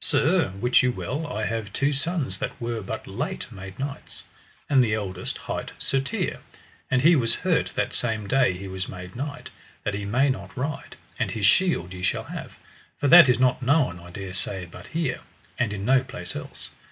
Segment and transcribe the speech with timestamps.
[0.00, 4.24] Sir, wit you well I have two sons that were but late made knights,
[4.68, 6.40] and the eldest hight Sir Tirre,
[6.90, 9.50] and he was hurt that same day he was made knight,
[9.84, 12.58] that he may not ride, and his shield ye shall have;
[12.96, 15.20] for that is not known I dare say but here,
[15.60, 16.70] and in no place else.